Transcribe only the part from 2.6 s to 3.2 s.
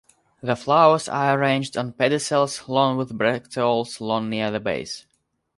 long with